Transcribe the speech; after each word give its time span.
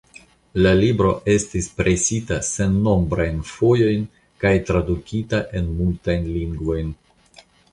La 0.65 0.69
libro 0.77 1.09
estis 1.33 1.67
presita 1.81 2.39
sennombrajn 2.47 3.43
fojojn 3.51 4.09
kaj 4.45 4.55
tradukita 4.71 5.45
en 5.61 5.71
multajn 5.83 6.29
lingvojn. 6.41 6.91